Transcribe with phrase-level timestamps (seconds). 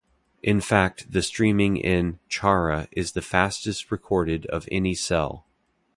[0.41, 5.45] In fact the streaming in "Chara" is the fastest recorded of any cell.